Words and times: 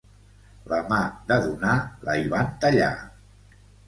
La 0.69 0.77
mà 0.93 1.01
de 1.31 1.37
donar 1.43 1.73
la 2.07 2.15
hi 2.21 2.31
van 2.31 2.49
tallar. 2.65 2.89